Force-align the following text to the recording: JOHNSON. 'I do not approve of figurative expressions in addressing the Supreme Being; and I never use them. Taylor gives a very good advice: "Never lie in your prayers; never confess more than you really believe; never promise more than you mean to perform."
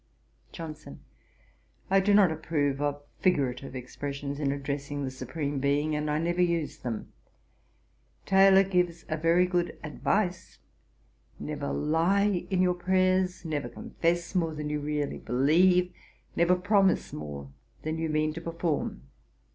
JOHNSON. 0.51 0.99
'I 1.91 1.99
do 1.99 2.15
not 2.15 2.31
approve 2.31 2.81
of 2.81 3.03
figurative 3.19 3.75
expressions 3.75 4.39
in 4.39 4.51
addressing 4.51 5.03
the 5.03 5.11
Supreme 5.11 5.59
Being; 5.59 5.95
and 5.95 6.09
I 6.09 6.17
never 6.17 6.41
use 6.41 6.79
them. 6.79 7.13
Taylor 8.25 8.63
gives 8.63 9.05
a 9.09 9.15
very 9.17 9.45
good 9.45 9.77
advice: 9.83 10.57
"Never 11.37 11.71
lie 11.71 12.47
in 12.49 12.63
your 12.63 12.73
prayers; 12.73 13.45
never 13.45 13.69
confess 13.69 14.33
more 14.33 14.55
than 14.55 14.71
you 14.71 14.79
really 14.79 15.19
believe; 15.19 15.93
never 16.35 16.55
promise 16.55 17.13
more 17.13 17.51
than 17.83 17.99
you 17.99 18.09
mean 18.09 18.33
to 18.33 18.41
perform." 18.41 19.03